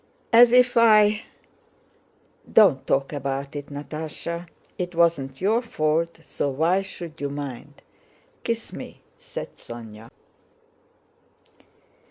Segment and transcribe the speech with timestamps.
[0.33, 1.21] as if I..."
[2.51, 4.47] "Don't talk about it, Natásha.
[4.79, 7.83] It wasn't your fault so why should you mind?
[8.43, 10.09] Kiss me," said Sónya.